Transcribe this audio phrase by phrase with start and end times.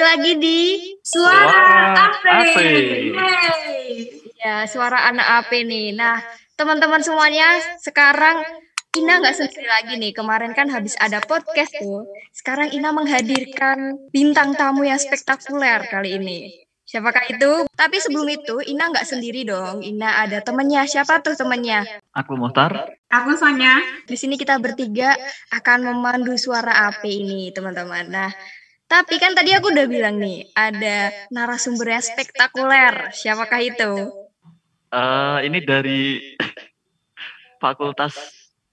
[0.00, 0.60] Balik lagi di
[1.04, 2.72] Suara Ape.
[4.40, 5.92] ya suara anak AP nih.
[5.92, 6.16] Nah,
[6.56, 8.40] teman-teman semuanya sekarang
[8.96, 10.16] Ina nggak sendiri lagi nih.
[10.16, 12.08] Kemarin kan habis ada podcast tuh.
[12.32, 16.64] Sekarang Ina menghadirkan bintang tamu yang spektakuler kali ini.
[16.88, 17.68] Siapakah itu?
[17.68, 19.84] Tapi sebelum itu, Ina nggak sendiri dong.
[19.84, 20.88] Ina ada temennya.
[20.88, 21.84] Siapa tuh temennya?
[22.16, 22.96] Aku Mohtar.
[23.12, 23.84] Aku Sonya.
[24.08, 25.12] Di sini kita bertiga
[25.52, 28.08] akan memandu suara AP ini, teman-teman.
[28.08, 28.32] Nah,
[28.90, 33.14] tapi kan tadi aku udah bilang nih, ada narasumber yang spektakuler.
[33.14, 34.10] Siapakah itu?
[34.90, 36.18] Eh, ini dari
[37.62, 38.18] fakultas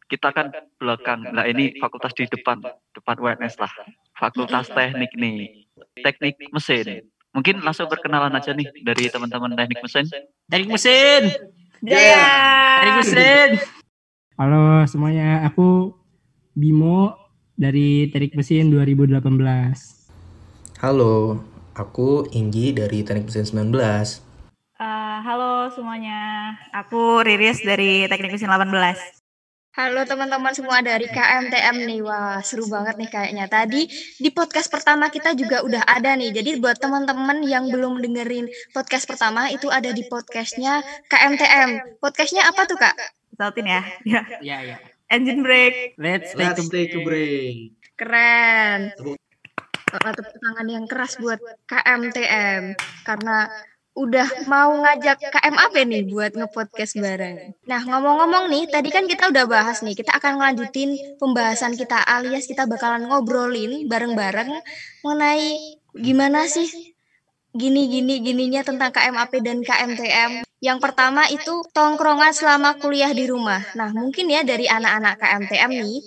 [0.10, 0.50] kita kan
[0.82, 1.22] belakang.
[1.30, 2.66] Nah ini fakultas di depan,
[2.98, 3.70] depan UNS lah.
[4.18, 5.70] Fakultas teknik nih,
[6.02, 7.06] teknik mesin.
[7.38, 10.10] Mungkin langsung perkenalan aja nih dari teman-teman teknik mesin.
[10.50, 11.22] Teknik mesin.
[11.86, 12.26] Jaya.
[12.82, 13.50] Teknik mesin.
[14.42, 15.94] Halo semuanya, aku
[16.58, 17.14] Bimo
[17.54, 20.07] dari Teknik Mesin 2018.
[20.78, 21.42] Halo,
[21.74, 24.22] aku Inggi dari Teknik Mesin 19.
[24.78, 26.54] Eh, halo semuanya.
[26.70, 28.94] Aku Riris dari Teknik Mesin 18.
[29.74, 32.06] Halo teman-teman semua dari KMTM nih.
[32.06, 33.50] Wah, seru banget nih kayaknya.
[33.50, 33.90] Tadi
[34.22, 36.30] di podcast pertama kita juga udah ada nih.
[36.30, 41.98] Jadi buat teman-teman yang belum dengerin podcast pertama, itu ada di podcastnya KMTM.
[41.98, 42.94] Podcastnya apa tuh, Kak?
[43.34, 43.82] Sautin ya.
[44.06, 44.22] Ya.
[44.46, 44.78] Ya ya.
[45.10, 45.98] Engine brake.
[45.98, 47.74] Let's take Let's take a break.
[47.98, 48.94] Keren.
[49.88, 52.76] Tepuk- tangan yang keras buat KMTM
[53.08, 53.48] karena
[53.98, 57.58] udah mau ngajak KMAP nih buat ngepodcast bareng.
[57.66, 62.46] Nah ngomong-ngomong nih, tadi kan kita udah bahas nih, kita akan ngelanjutin pembahasan kita alias
[62.46, 64.54] kita bakalan ngobrolin bareng-bareng
[65.02, 66.70] mengenai gimana sih
[67.58, 70.46] gini-gini gininya tentang KMAP dan KMTM.
[70.62, 73.66] Yang pertama itu tongkrongan selama kuliah di rumah.
[73.74, 75.98] Nah mungkin ya dari anak-anak KMTM nih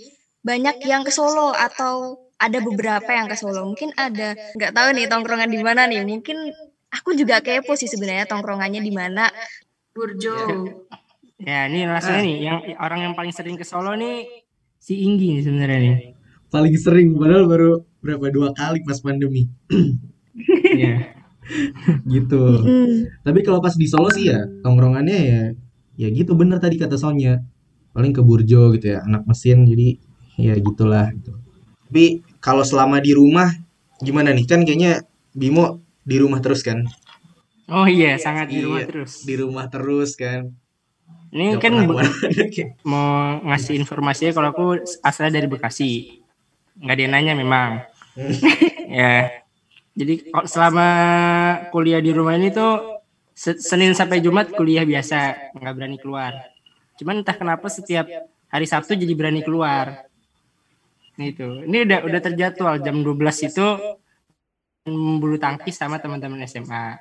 [0.47, 3.69] banyak yang ke Solo atau ada beberapa yang ke Solo.
[3.69, 6.01] Mungkin ada nggak tahu nih tongkrongan di mana nih.
[6.09, 6.49] Mungkin
[6.89, 9.29] aku juga kepo sih sebenarnya tongkrongannya di mana.
[9.93, 10.65] Burjo.
[11.41, 14.25] Ya ini langsung nih yang orang yang paling sering ke Solo nih
[14.81, 15.97] si Inggi nih sebenarnya nih.
[16.51, 17.71] Paling sering, padahal baru
[18.03, 19.47] berapa dua kali pas pandemi.
[20.71, 21.13] Iya.
[22.07, 22.43] Gitu.
[23.27, 25.43] Tapi kalau pas di Solo sih ya, tongkrongannya ya,
[25.99, 27.43] ya gitu bener tadi kata Sonya.
[27.91, 29.67] Paling ke Burjo gitu ya, anak mesin.
[29.67, 29.99] Jadi
[30.41, 31.11] ya gitulah.
[31.13, 31.35] Gitu.
[31.91, 32.05] Tapi
[32.41, 33.49] kalau selama di rumah,
[34.01, 34.45] gimana nih?
[34.49, 35.05] Kan kayaknya
[35.37, 36.83] Bimo di rumah terus kan?
[37.71, 39.13] Oh iya, sangat di rumah Iya, terus.
[39.23, 40.51] Di rumah terus kan?
[41.31, 42.69] Ini Nggak kan kayak.
[42.83, 44.67] mau ngasih informasinya kalau aku
[45.07, 46.19] asalnya dari Bekasi.
[46.83, 47.71] Nggak ada yang nanya memang.
[48.99, 49.31] ya.
[49.95, 50.87] Jadi kalau selama
[51.71, 52.99] kuliah di rumah ini tuh
[53.41, 56.33] Se- Senin sampai Jumat kuliah biasa, nggak berani keluar.
[57.01, 58.05] Cuman entah kenapa setiap
[58.53, 60.10] hari Sabtu jadi berani keluar.
[61.21, 61.69] Nah, itu.
[61.69, 63.67] Ini udah udah terjadwal jam 12 itu
[64.89, 66.97] bulu tangkis sama teman-teman SMA.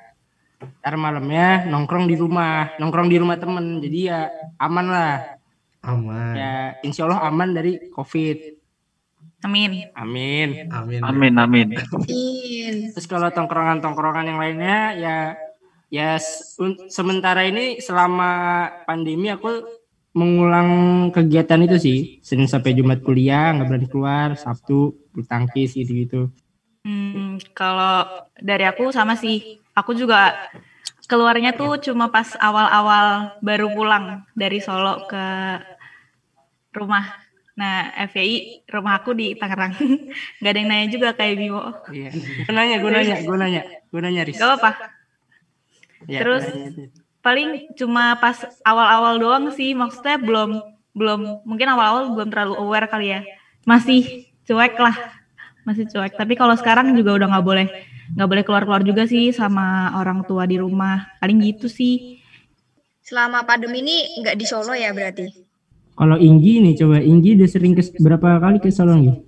[0.60, 3.80] Ntar malamnya nongkrong di rumah, nongkrong di rumah temen.
[3.80, 4.28] Jadi ya
[4.60, 5.40] aman lah.
[5.80, 6.36] Aman.
[6.36, 8.60] Ya insya Allah aman dari COVID.
[9.40, 9.88] Amin.
[9.96, 10.68] Amin.
[10.68, 11.00] Amin.
[11.00, 11.68] Amin amin.
[11.80, 12.92] Amin.
[12.92, 15.16] Terus kalau tongkrongan-tongkrongan yang lainnya ya
[15.88, 16.20] ya
[16.92, 19.79] sementara ini selama pandemi aku
[20.10, 20.68] mengulang
[21.10, 26.22] kegiatan itu sih Senin sampai Jumat kuliah nggak berani keluar Sabtu bulu tangkis gitu gitu
[26.80, 28.08] Hmm, kalau
[28.40, 29.60] dari aku sama sih.
[29.76, 30.32] Aku juga
[31.04, 35.24] keluarnya tuh cuma pas awal-awal baru pulang dari Solo ke
[36.72, 37.04] rumah.
[37.52, 39.76] Nah, FPI rumah aku di Tangerang.
[40.40, 41.60] Gak ada yang nanya juga kayak Bimo.
[41.92, 44.70] iya gue nanya gue nanya gue nanya gue nanya Riz Gak apa-apa.
[46.08, 46.88] Ya, terus- gua nanya.
[47.20, 50.60] Paling cuma pas awal-awal doang sih maksudnya belum
[50.96, 53.20] belum mungkin awal-awal belum terlalu aware kali ya.
[53.68, 54.96] Masih cuek lah
[55.68, 56.16] masih cuek.
[56.16, 57.66] Tapi kalau sekarang juga udah nggak boleh
[58.16, 61.06] nggak boleh keluar-keluar juga sih sama orang tua di rumah.
[61.20, 62.18] Paling gitu sih.
[63.04, 65.50] Selama pandemi ini nggak di Solo ya berarti?
[66.00, 66.96] kalau Inggi nih coba.
[67.04, 69.20] Inggi udah sering ke berapa kali ke Solo Inggi?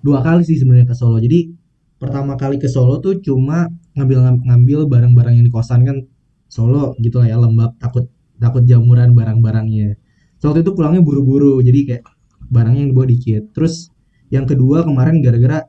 [0.00, 1.20] Dua kali sih sebenarnya ke Solo.
[1.20, 1.52] Jadi
[2.00, 6.00] pertama kali ke Solo tuh cuma ngambil ngambil barang-barang yang di kosan kan
[6.48, 8.08] Solo gitu lah ya lembab takut
[8.40, 9.98] takut jamuran barang-barangnya.
[10.38, 12.02] So, waktu itu pulangnya buru-buru jadi kayak
[12.48, 13.42] barangnya yang dibawa dikit.
[13.52, 13.92] Terus
[14.32, 15.66] yang kedua kemarin gara-gara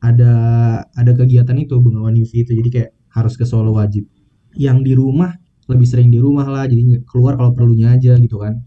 [0.00, 0.32] ada
[0.92, 4.06] ada kegiatan itu bengawan UV itu jadi kayak harus ke Solo wajib.
[4.56, 5.36] Yang di rumah
[5.66, 8.62] lebih sering di rumah lah jadi keluar kalau perlunya aja gitu kan.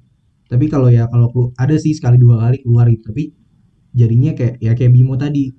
[0.50, 3.32] Tapi kalau ya kalau ada sih sekali dua kali keluar gitu tapi
[3.94, 5.54] jadinya kayak ya kayak Bimo tadi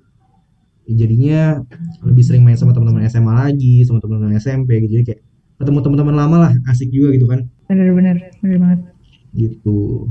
[0.91, 1.63] jadinya
[2.03, 5.21] lebih sering main sama teman-teman SMA lagi sama teman-teman SMP gitu jadi kayak
[5.61, 8.81] ketemu teman-teman lama lah asik juga gitu kan bener-bener bener banget
[9.37, 10.09] gitu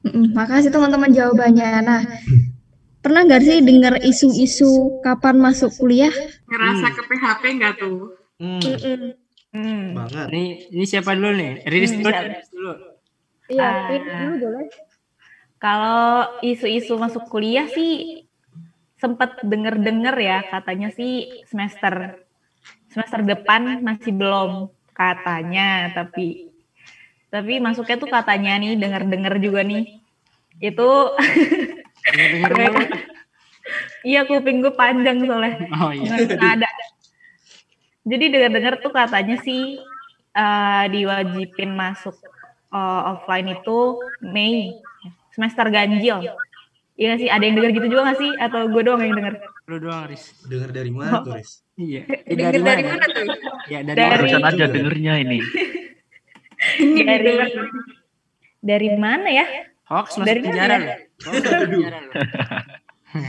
[0.00, 1.84] Mm-mm, makasih teman-teman jawabannya.
[1.84, 2.00] Nah,
[3.04, 6.08] pernah nggak sih dengar isu-isu kapan masuk kuliah?
[6.48, 6.96] Ngerasa Hmm.
[6.96, 8.16] ke PHP nggak tuh?
[8.40, 8.64] Hmm,
[9.52, 9.84] Hmm.
[9.92, 10.26] banget.
[10.32, 11.68] Ini ini siapa dulu nih?
[11.68, 12.16] Riris Hmm, dulu.
[12.48, 12.72] dulu.
[13.52, 14.08] Iya, Ah.
[14.24, 14.66] Dulu boleh.
[15.60, 16.00] Kalau
[16.40, 18.24] isu-isu masuk kuliah sih
[18.96, 22.24] sempat denger-denger ya katanya sih semester
[22.88, 26.52] semester depan masih belum katanya tapi
[27.32, 29.96] tapi masuknya tuh katanya nih denger-denger juga nih
[30.60, 30.90] itu
[32.10, 32.52] Dengar
[34.10, 36.20] iya kuping gue panjang soalnya Oh iya.
[36.36, 36.68] ada
[38.04, 39.80] jadi dengar-dengar tuh katanya sih
[40.36, 42.20] eh, diwajibin masuk
[42.68, 44.76] eh, offline itu Mei
[45.32, 46.28] semester ganjil
[47.00, 48.28] Iya sih, ada yang dengar gitu juga gak sih?
[48.36, 49.40] Atau gue doang yang denger?
[49.70, 50.34] Lu doang, Riz.
[50.42, 51.62] Dengar dari mana tuh, Riz?
[51.80, 52.02] Iya.
[52.04, 53.24] Eh, Dengar dari mana tuh?
[53.64, 55.38] Ya, dari, Dari- Barusan aja dengernya ini.
[56.76, 57.32] Ini Dari
[58.60, 59.46] dari mana ya?
[59.86, 60.98] Hoax masuk Dari penjara mana loh.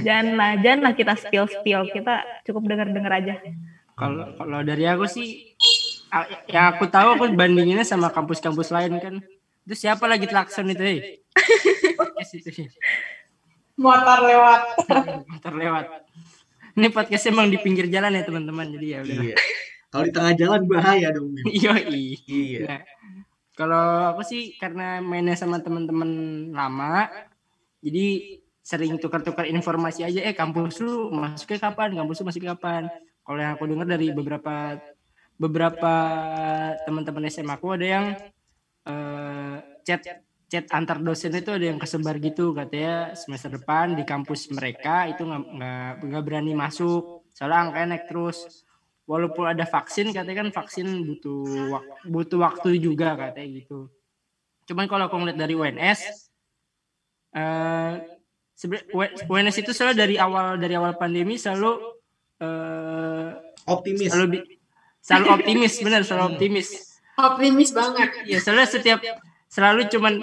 [0.01, 1.87] Janganlah, janganlah kita spill spill.
[1.87, 3.33] Kita cukup denger-denger aja.
[3.93, 5.55] Kalau kalau dari aku sih
[6.09, 9.15] a- yang aku tahu aku bandinginnya sama kampus-kampus lain kan.
[9.63, 10.99] Itu siapa lagi klakson itu, hei?
[12.23, 12.67] Sih.
[13.73, 14.61] Motor lewat.
[15.31, 15.85] Motor lewat.
[16.77, 18.67] Ini podcast emang di pinggir jalan ya teman-teman.
[18.71, 19.17] Jadi ya udah.
[19.21, 19.35] Iya.
[19.91, 21.35] Kalau di tengah jalan bahaya dong.
[21.43, 22.59] Iya, Iya.
[22.63, 22.79] Nah,
[23.59, 26.09] kalau aku sih karena mainnya sama teman-teman
[26.55, 27.11] lama,
[27.83, 30.23] jadi sering tukar-tukar informasi aja.
[30.23, 31.97] Eh kampus lu masuknya kapan?
[31.97, 32.87] Kampus lu masuknya kapan?
[33.21, 34.79] Kalau yang aku dengar dari beberapa
[35.35, 35.93] beberapa
[36.85, 38.05] teman-teman SMA aku ada yang
[38.85, 40.20] eh, chat
[40.51, 45.23] chat antar dosen itu ada yang kesebar gitu katanya semester depan di kampus mereka itu
[45.23, 48.67] nggak nggak berani masuk soalnya angkanya naik terus
[49.07, 53.87] walaupun ada vaksin katanya kan vaksin butuh wak- butuh waktu juga katanya gitu.
[54.67, 55.99] Cuman kalau aku ngeliat dari UNS
[57.31, 57.93] eh
[59.31, 61.79] UNS itu selalu dari awal dari awal pandemi selalu
[62.43, 63.29] eh
[63.71, 64.11] Optimis.
[64.11, 64.43] selalu
[64.99, 66.67] selalu optimis benar selalu optimis.
[67.15, 68.09] Optimis banget.
[68.27, 68.99] Ya selalu setiap
[69.51, 70.13] selalu cuman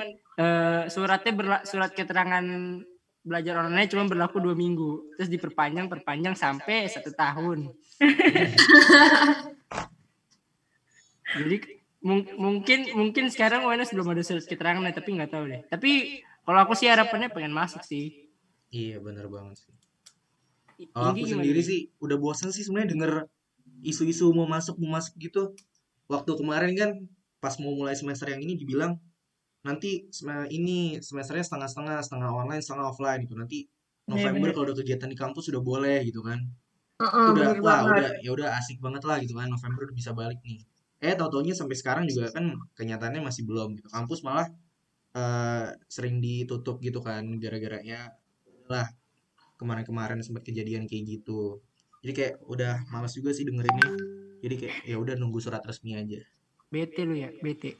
[0.40, 2.44] eh, suratnya berla, surat keterangan
[3.28, 7.69] belajar online cuma berlaku dua minggu terus diperpanjang perpanjang sampai satu tahun.
[11.28, 11.56] Jadi
[12.00, 15.60] mung- mungkin mungkin sekarang UNS belum ada surat keterangan tapi nggak tahu deh.
[15.69, 18.32] Tapi kalau aku sih harapannya pengen masuk sih.
[18.72, 19.72] Iya, bener banget sih.
[20.94, 23.12] Kalau Inggi aku gimana sendiri sih udah bosan sih sebenarnya denger
[23.84, 25.52] isu-isu mau masuk mau masuk gitu.
[26.08, 26.90] Waktu kemarin kan
[27.44, 28.96] pas mau mulai semester yang ini dibilang
[29.66, 30.06] nanti
[30.55, 33.34] ini semesternya setengah-setengah, setengah online, setengah offline gitu.
[33.38, 33.58] Nanti
[34.08, 36.40] Iya, November kalau udah kegiatan di kampus udah boleh gitu kan.
[36.99, 37.93] Heeh, udah bener wah banget.
[37.93, 40.64] udah ya udah asik banget lah gitu kan November udah bisa balik nih.
[41.05, 43.88] Eh tau-taunya sampai sekarang juga kan kenyataannya masih belum gitu.
[43.93, 44.49] Kampus malah
[45.12, 48.08] eh, sering ditutup gitu kan gara-gara ya
[48.72, 48.88] lah
[49.60, 51.60] kemarin-kemarin sempat kejadian kayak gitu.
[52.00, 53.90] Jadi kayak udah malas juga sih dengerinnya.
[54.40, 56.22] Jadi kayak ya udah nunggu surat resmi aja.
[56.72, 57.76] Bete lu ya, bete.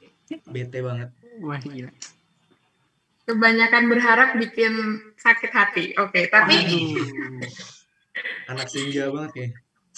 [0.49, 1.09] Bete banget.
[1.43, 1.91] Wah gila.
[3.29, 4.73] Kebanyakan berharap bikin
[5.21, 5.85] sakit hati.
[6.01, 7.05] Oke, tapi Aduh.
[8.49, 9.49] Anak senja banget ya.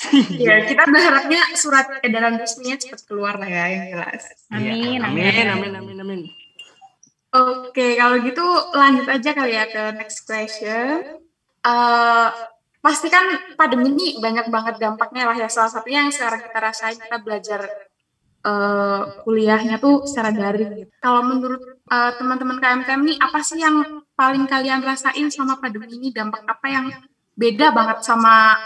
[0.49, 4.23] ya kita berharapnya surat edaran resminya cepat keluar lah ya yang jelas.
[4.49, 6.20] Amin, Iya, Amin, amin, amin, amin.
[7.31, 8.43] Oke, kalau gitu
[8.75, 11.20] lanjut aja kali ya ke next question.
[11.63, 12.29] Eh
[12.81, 13.29] pasti kan
[13.61, 15.49] pandemi ini banyak banget dampaknya lah ya.
[15.53, 17.61] Salah satunya yang sekarang kita rasain kita belajar
[18.41, 20.85] eh kuliahnya tuh secara daring.
[20.85, 20.93] Gitu.
[20.99, 26.09] Kalau menurut eh, teman-teman KMKM nih, apa sih yang paling kalian rasain sama pandemi ini?
[26.11, 26.87] Dampak apa yang
[27.37, 28.56] beda banget sama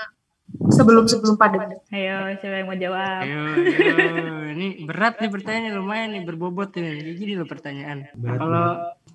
[0.70, 1.74] sebelum-sebelum pandemi?
[1.90, 3.20] Ayo, siapa yang mau jawab?
[3.26, 4.34] Ayo, ayo.
[4.54, 7.02] Ini berat nih pertanyaan lumayan nih berbobot nih.
[7.02, 8.06] Kayak gini loh pertanyaan.
[8.14, 8.66] Kalau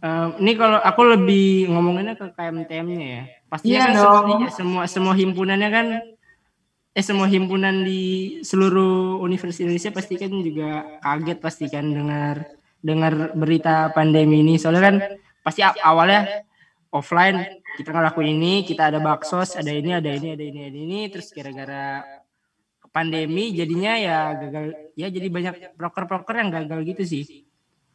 [0.04, 3.24] em, ini kalau aku lebih ngomonginnya ke KMTM-nya ya.
[3.48, 4.52] Pastinya Iya kan dong.
[4.52, 5.86] semua semua himpunannya kan
[7.00, 8.02] eh semua himpunan di
[8.44, 12.44] seluruh universitas Indonesia pasti kan juga kaget pasti kan dengar
[12.84, 14.60] dengar berita pandemi ini.
[14.60, 14.96] Soalnya kan
[15.40, 16.44] pasti awalnya
[16.92, 21.00] offline kita ngelakuin ini, kita ada baksos, ada ini, ada ini, ada ini, ada ini,
[21.08, 22.04] terus gara-gara
[22.92, 24.66] pandemi jadinya ya gagal
[25.00, 27.24] ya jadi banyak broker-broker yang gagal gitu sih.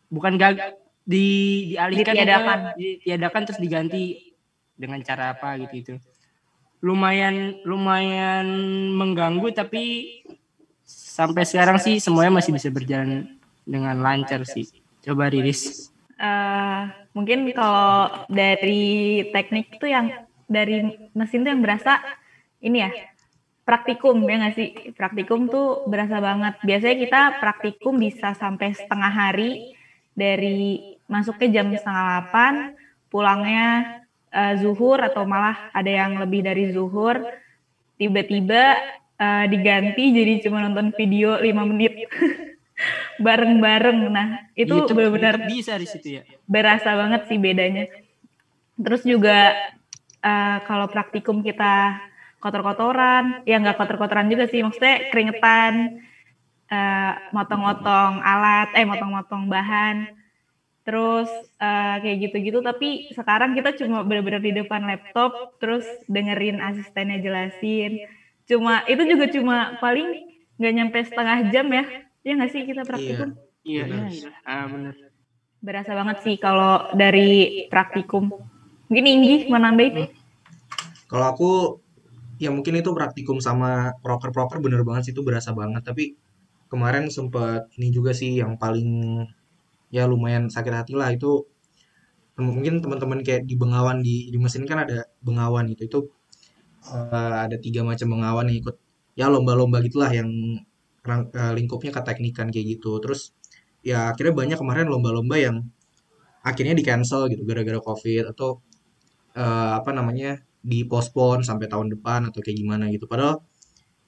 [0.08, 1.26] Bukan gagal di
[1.76, 2.58] dialihkan Ditiadakan.
[2.72, 4.02] ke- ditiadakan terus diganti
[4.72, 5.94] dengan cara apa gitu itu.
[6.84, 8.44] Lumayan lumayan
[8.92, 10.12] mengganggu tapi
[10.84, 14.68] sampai sekarang sih semuanya masih bisa berjalan dengan lancar sih.
[15.00, 15.88] Coba Riris.
[16.14, 16.82] Eh,
[17.16, 20.12] mungkin kalau dari teknik itu yang
[20.44, 21.98] dari mesin tuh yang berasa
[22.60, 22.90] ini ya
[23.64, 29.72] praktikum ya nggak sih praktikum tuh berasa banget biasanya kita praktikum bisa sampai setengah hari
[30.12, 32.54] dari masuknya jam setengah delapan
[33.08, 34.03] pulangnya
[34.34, 37.22] uh, zuhur atau malah ada yang lebih dari zuhur
[37.94, 38.74] tiba-tiba
[39.22, 41.94] uh, diganti jadi cuma nonton video 5 menit.
[43.24, 44.10] Bareng-bareng.
[44.10, 46.22] Nah itu benar-benar bisa di situ ya.
[46.50, 47.86] berasa banget sih bedanya.
[48.74, 49.54] Terus juga
[50.18, 52.02] uh, kalau praktikum kita
[52.42, 56.04] kotor-kotoran ya nggak kotor-kotoran juga sih maksudnya keringetan
[56.68, 60.12] uh, motong-motong alat eh motong-motong bahan
[60.84, 67.18] terus uh, kayak gitu-gitu tapi sekarang kita cuma benar-benar di depan laptop terus dengerin asistennya
[67.24, 68.04] jelasin.
[68.44, 70.28] Cuma itu juga cuma paling
[70.60, 71.84] nggak nyampe setengah jam ya.
[72.20, 73.32] Ya nggak sih kita praktikum?
[73.64, 73.84] Iya.
[73.88, 74.30] Iya, iya.
[74.44, 74.92] Ah, benar
[75.64, 78.28] berasa banget sih kalau dari praktikum.
[78.92, 80.12] Mungkin Inggi mau nambahin?
[81.08, 81.50] Kalau aku
[82.36, 85.80] ya mungkin itu praktikum sama proker-proker bener banget sih itu berasa banget.
[85.80, 86.20] Tapi
[86.68, 89.24] kemarin sempat ini juga sih yang paling
[89.94, 91.14] ya lumayan sakit hati lah.
[91.14, 91.46] Itu
[92.34, 95.86] mungkin teman-teman kayak di Bengawan di di mesin kan ada Bengawan itu.
[95.86, 95.98] Itu
[96.90, 98.76] uh, ada tiga macam Bengawan yang ikut
[99.14, 100.28] ya lomba-lomba gitulah yang
[101.06, 102.98] uh, lingkupnya keteknikan kayak gitu.
[102.98, 103.30] Terus
[103.86, 105.56] ya akhirnya banyak kemarin lomba-lomba yang
[106.42, 108.60] akhirnya di cancel gitu gara-gara covid atau
[109.38, 113.06] uh, apa namanya di postpone sampai tahun depan atau kayak gimana gitu.
[113.06, 113.44] Padahal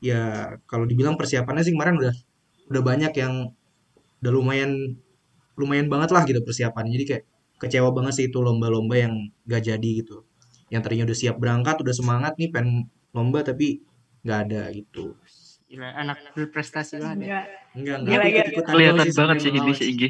[0.02, 2.14] ya kalau dibilang persiapannya sih kemarin udah
[2.72, 3.54] udah banyak yang
[4.20, 4.98] udah lumayan
[5.56, 7.24] lumayan banget lah gitu persiapannya jadi kayak
[7.56, 10.28] kecewa banget sih itu lomba-lomba yang gak jadi gitu
[10.68, 13.80] yang tadinya udah siap berangkat udah semangat nih pengen lomba tapi
[14.26, 15.16] nggak ada gitu
[15.66, 17.42] Gila, anak berprestasi banget ya.
[17.74, 18.22] Enggak, enggak.
[18.22, 18.62] Gila, gila.
[18.70, 20.08] Kelihatan banget sih ini si Inggi.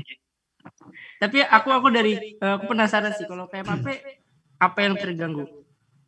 [1.16, 3.88] Tapi aku aku dari uh, aku penasaran sih kalau kayak apa
[4.60, 5.48] apa yang terganggu?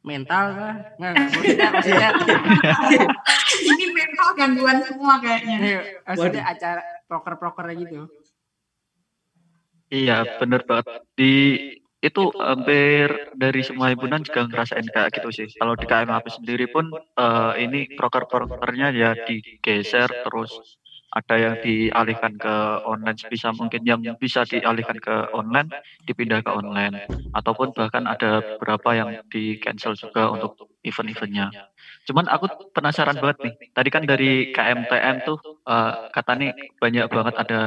[0.04, 0.75] Mental kah?
[1.00, 2.09] Enggak, maksudnya maksudnya
[3.73, 5.57] ini mental gangguan semua kayaknya.
[5.64, 8.04] Iya, maksudnya acara proker-proker gitu.
[9.92, 10.87] Iya, bener banget.
[11.18, 11.25] Di
[11.99, 15.49] itu hampir dari semua himpunan juga ngerasain kayak gitu sih.
[15.59, 20.62] Kalau di KMAP sendiri pun uh, ini proker-prokernya ya digeser terus
[21.11, 22.54] ada yang dialihkan ke
[22.87, 25.73] online bisa mungkin yang bisa dialihkan ke online
[26.07, 27.02] dipindah ke online
[27.35, 30.54] ataupun bahkan ada beberapa yang di cancel juga untuk
[30.87, 31.50] event-eventnya.
[32.07, 33.54] Cuman aku penasaran banget nih.
[33.75, 37.61] Tadi kan dari KMTM tuh uh, katanya banyak banget ada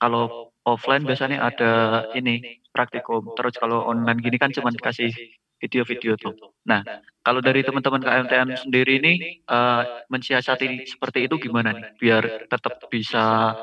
[0.00, 1.72] kalau offline biasanya ada
[2.14, 3.34] ini praktikum.
[3.34, 5.10] Terus kalau online gini kan cuma dikasih
[5.58, 6.34] video-video tuh.
[6.66, 6.86] Nah,
[7.26, 11.98] kalau dari teman-teman KMTN sendiri ini uh, mensiasati seperti itu gimana nih?
[11.98, 13.54] Biar tetap bisa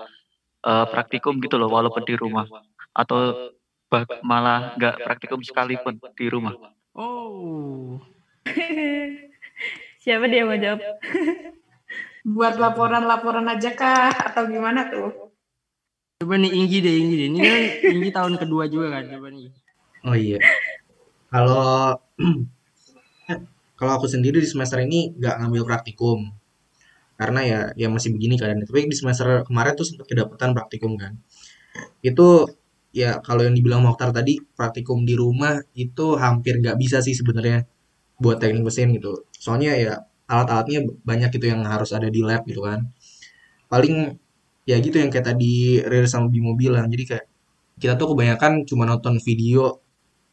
[0.62, 2.46] uh, praktikum gitu loh walaupun di rumah.
[2.92, 3.52] Atau
[4.28, 6.54] malah nggak praktikum sekalipun di rumah.
[6.92, 8.00] Oh.
[10.04, 10.84] Siapa dia mau jawab?
[12.36, 14.12] Buat laporan-laporan aja kah?
[14.12, 15.25] Atau gimana tuh?
[16.16, 17.28] Coba nih Inggi deh, Inggi deh.
[17.28, 19.52] Ini kan Inggi tahun kedua juga kan, coba nih.
[20.08, 20.40] Oh iya.
[21.28, 22.00] Kalau
[23.80, 26.32] kalau aku sendiri di semester ini nggak ngambil praktikum
[27.16, 31.16] karena ya ya masih begini keadaan tapi di semester kemarin tuh sempat kedapatan praktikum kan
[32.04, 32.48] itu
[32.92, 37.68] ya kalau yang dibilang Mokhtar tadi praktikum di rumah itu hampir nggak bisa sih sebenarnya
[38.20, 39.94] buat teknik mesin gitu soalnya ya
[40.28, 42.88] alat-alatnya banyak gitu yang harus ada di lab gitu kan
[43.72, 44.16] paling
[44.66, 46.90] ya gitu yang kayak tadi Rere sama Bimo bilang.
[46.90, 47.26] Jadi kayak
[47.78, 49.80] kita tuh kebanyakan cuma nonton video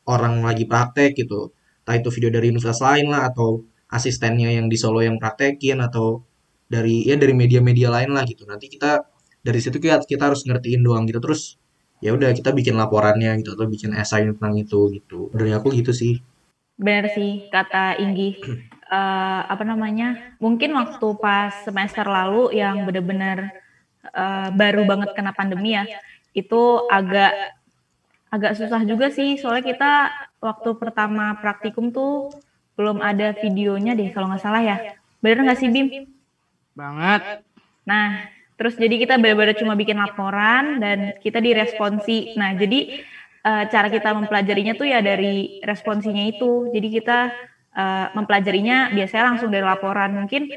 [0.09, 1.53] orang lagi praktek gitu.
[1.85, 3.63] Entah itu video dari universitas lain lah atau
[3.93, 6.25] asistennya yang di Solo yang praktekin atau
[6.67, 8.49] dari ya dari media-media lain lah gitu.
[8.49, 9.05] Nanti kita
[9.45, 11.21] dari situ kita, kita harus ngertiin doang gitu.
[11.21, 11.61] Terus
[12.03, 15.29] ya udah kita bikin laporannya gitu atau bikin esai tentang itu gitu.
[15.37, 16.19] Dari aku gitu sih.
[16.81, 18.41] Benar sih kata Inggi.
[18.89, 20.39] Uh, apa namanya?
[20.41, 23.62] Mungkin waktu pas semester lalu yang benar-benar
[24.11, 25.87] uh, baru banget kena pandemi ya,
[26.35, 27.55] itu agak
[28.33, 29.93] agak susah juga sih soalnya kita
[30.41, 32.33] waktu pertama praktikum tuh
[32.73, 34.77] belum ada videonya deh kalau nggak salah ya.
[35.21, 36.09] Bener nggak sih Bim?
[36.73, 37.45] Banget.
[37.85, 42.33] Nah, terus jadi kita benar-benar cuma bikin laporan dan kita diresponsi.
[42.35, 43.05] Nah, jadi
[43.45, 46.73] uh, cara kita mempelajarinya tuh ya dari responsinya itu.
[46.73, 47.31] Jadi kita
[47.77, 50.17] uh, mempelajarinya biasanya langsung dari laporan.
[50.17, 50.49] Mungkin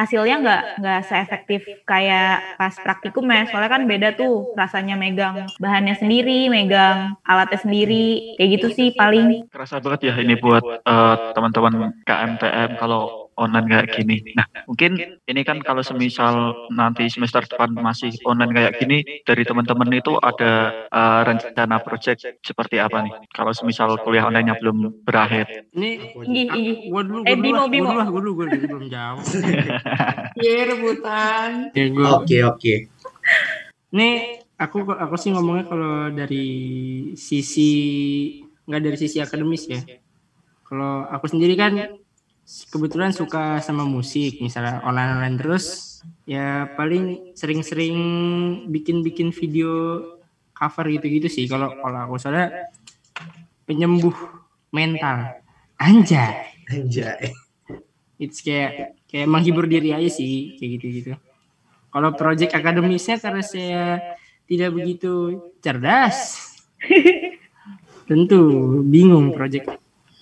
[0.00, 3.44] hasilnya nggak nggak seefektif kayak pas praktikum ya.
[3.52, 8.36] soalnya kan beda tuh rasanya megang bahannya sendiri megang alatnya sendiri.
[8.40, 9.44] kayak gitu sih paling.
[9.52, 14.16] kerasa banget ya ini buat uh, teman-teman KMTM kalau online kayak gini.
[14.36, 19.88] Nah, mungkin ini kan kalau semisal nanti semester depan masih online kayak gini, dari teman-teman
[19.96, 23.14] itu ada uh, rencana project seperti apa nih?
[23.32, 25.48] Kalau semisal kuliah online-nya belum berakhir.
[25.72, 25.90] Ini,
[26.28, 26.72] ini, ini.
[26.92, 27.60] Gua dulu, gua dulu,
[28.12, 29.22] gua dulu, dulu, belum jauh.
[30.40, 31.68] Iya, rebutan.
[32.16, 32.74] Oke, oke.
[33.92, 36.46] Nih, aku aku sih ngomongnya kalau dari
[37.16, 37.70] sisi
[38.68, 39.80] nggak dari sisi akademis ya
[40.68, 41.74] Kalau aku sendiri kan
[42.70, 45.66] kebetulan suka sama musik, misalnya online-online terus,
[46.26, 47.98] ya paling sering-sering
[48.70, 50.02] bikin-bikin video
[50.54, 51.46] cover gitu-gitu sih.
[51.46, 52.70] Kalau kalau aku soalnya
[53.64, 54.14] penyembuh
[54.74, 55.40] mental,
[55.78, 56.50] anjay.
[56.70, 57.32] Anjay.
[58.20, 61.12] It's kayak kayak menghibur diri aja sih, kayak gitu-gitu.
[61.90, 63.84] Kalau project akademisnya karena saya
[64.46, 66.38] tidak begitu cerdas,
[68.10, 68.42] tentu
[68.86, 69.74] bingung project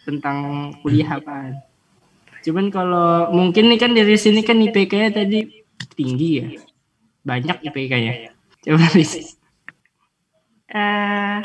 [0.09, 1.68] tentang kuliah apaan.
[2.49, 5.45] Cuman kalau mungkin nih kan dari sini kan IPK-nya tadi
[5.93, 6.49] tinggi ya.
[7.21, 8.33] Banyak IPK-nya.
[8.65, 9.37] Coba Riz.
[10.73, 11.37] Eh,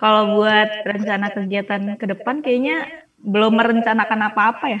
[0.00, 2.88] kalau buat rencana kegiatan ke depan kayaknya
[3.20, 4.80] belum merencanakan apa-apa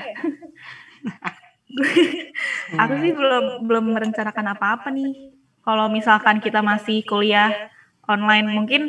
[2.80, 5.36] Aku sih belum belum merencanakan apa-apa nih.
[5.60, 7.52] Kalau misalkan kita masih kuliah
[8.08, 8.88] online mungkin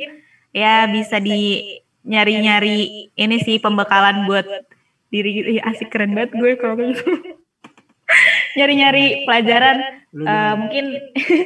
[0.55, 1.67] ya bisa di
[2.07, 4.47] nyari-nyari ini sih pembekalan buat
[5.07, 7.05] diri Ih, asik keren banget gue kalau kayak gitu.
[8.57, 9.77] nyari-nyari pelajaran
[10.15, 10.85] eh, mungkin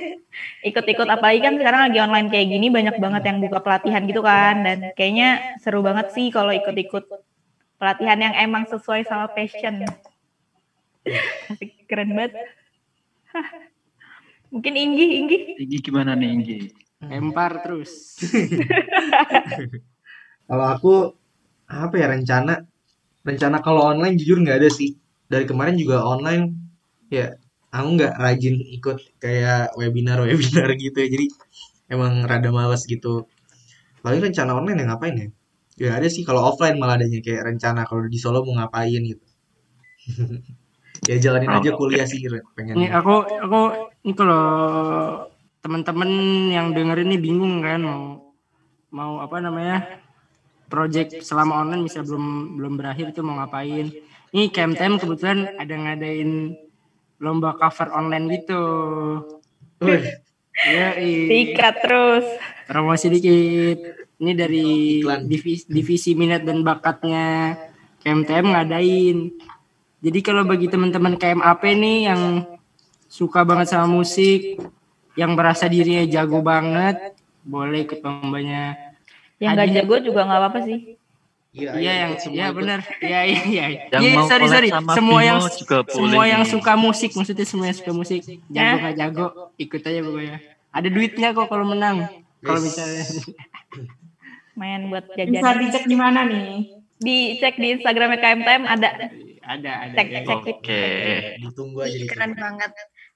[0.70, 4.62] ikut-ikut apalagi kan sekarang lagi online kayak gini banyak banget yang buka pelatihan gitu kan
[4.64, 7.10] dan kayaknya seru banget sih kalau ikut-ikut
[7.82, 9.84] pelatihan yang emang sesuai sama passion
[11.50, 12.38] asik keren banget
[13.34, 13.48] Hah.
[14.54, 16.60] mungkin Inggi Inggi Ini gimana nih Inggi?
[17.02, 18.22] Lempar terus.
[20.46, 20.94] Kalau aku
[21.66, 22.62] apa ya rencana?
[23.22, 24.98] Rencana kalau online jujur nggak ada sih.
[25.32, 26.58] Dari kemarin juga online
[27.12, 27.34] ya
[27.72, 31.08] aku nggak rajin ikut kayak webinar-webinar gitu ya.
[31.08, 31.26] Jadi
[31.92, 33.28] emang rada males gitu.
[34.02, 35.28] Paling rencana online ya ngapain ya?
[35.80, 39.24] Ya ada sih kalau offline malah adanya kayak rencana kalau di Solo mau ngapain gitu.
[41.10, 42.90] ya jalanin aja kuliah sih Ini pengennya.
[43.02, 43.60] aku aku
[44.06, 44.44] ini kalau
[45.62, 46.10] teman-teman
[46.54, 48.02] yang dengerin ini bingung kan mau
[48.92, 50.02] mau apa namanya
[50.72, 53.92] project selama online bisa belum belum berakhir itu mau ngapain.
[54.32, 56.56] Ini KMTM kebetulan ada ngadain
[57.20, 58.64] lomba cover online gitu.
[59.84, 60.08] Wih,
[60.62, 60.94] Iya,
[61.28, 62.26] Sikat terus
[62.70, 63.80] promosi dikit.
[64.22, 65.26] Ini dari Iklan.
[65.26, 67.58] divisi, divisi minat dan bakatnya
[68.06, 69.18] KMTM ngadain.
[70.02, 72.46] Jadi kalau bagi teman-teman KMAP nih yang
[73.10, 74.62] suka banget sama musik,
[75.18, 78.91] yang merasa dirinya jago banget, boleh ikut lombanya.
[79.42, 80.80] Yang nggak Hadiah- jago juga nggak apa-apa sih
[81.52, 82.58] Iya, Iya yang ikut semua iya ikut.
[82.58, 82.80] benar.
[83.04, 83.66] Iya iya iya.
[83.90, 84.70] Yang Iya, mau sorry sorry.
[84.72, 86.50] sama Semua Bimo yang juga boleh semua yang nih.
[86.50, 88.20] suka musik maksudnya semua yang suka musik.
[88.48, 89.26] Jago nggak jago
[89.58, 90.38] ikut aja pokoknya.
[90.72, 91.98] Ada duitnya kok kalau menang.
[92.40, 93.04] Kalau misalnya
[94.54, 96.72] main buat Bisa jajan dicek di mana nih?
[96.98, 98.90] dicek di Instagramnya KMTM ada
[99.42, 99.94] ada ada.
[99.94, 100.20] Cek, ya.
[100.24, 100.38] cek.
[100.56, 100.84] Oke.
[101.42, 102.72] Ditunggu aja keren banget.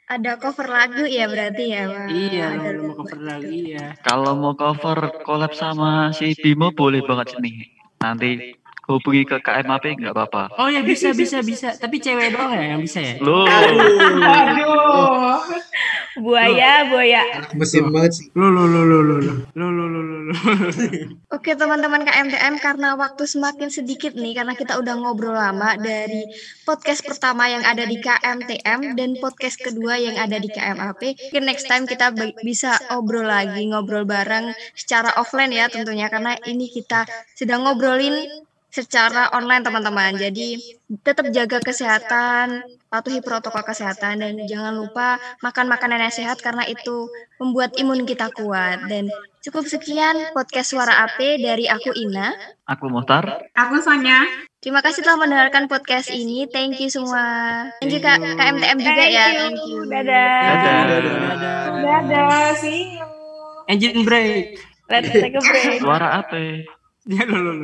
[0.06, 3.98] Ada cover lagu ya berarti ya, Wah, Iya, ada lu mau cover lagi ya.
[4.06, 7.74] Kalau mau cover collab sama si Bimo boleh banget sini.
[7.98, 8.54] Nanti
[8.86, 10.62] hubungi ke KMAP nggak apa-apa.
[10.62, 11.74] Oh ya bisa bisa bisa.
[11.74, 13.18] Tapi cewek doang ya yang bisa ya.
[13.18, 15.42] Loh, Aduh.
[16.20, 18.26] buaya buaya Anak mesin banget sih.
[18.38, 20.34] Lo lo lo lo lo lo lo lo lo lo lo.
[21.36, 26.24] Oke teman-teman KMTM karena waktu semakin sedikit nih karena kita udah ngobrol lama dari
[26.64, 31.02] podcast pertama yang ada di KMTM dan podcast kedua yang ada di KMAP.
[31.32, 36.72] Mungkin next time kita bisa obrol lagi ngobrol bareng secara offline ya tentunya karena ini
[36.72, 37.04] kita
[37.36, 38.45] sedang ngobrolin
[38.76, 40.20] secara online teman-teman.
[40.20, 40.60] Jadi
[41.00, 47.08] tetap jaga kesehatan, patuhi protokol kesehatan dan jangan lupa makan makanan yang sehat karena itu
[47.40, 48.84] membuat imun kita kuat.
[48.92, 49.08] Dan
[49.40, 52.36] cukup sekian podcast Suara AP dari aku Ina.
[52.68, 53.48] aku Mohtar.
[53.56, 54.28] Aku Sonya.
[54.60, 56.50] Terima kasih telah mendengarkan podcast ini.
[56.52, 57.70] Thank you semua.
[57.80, 59.26] Dan juga KMTM juga ya.
[59.48, 59.80] Thank you.
[59.88, 60.82] dadah Dadah.
[60.92, 61.60] Dadah.
[61.80, 63.06] Dadah, see you.
[63.70, 64.60] Engine break.
[64.86, 66.38] let's take a break Suara apa?
[67.06, 67.62] Ya lo lo.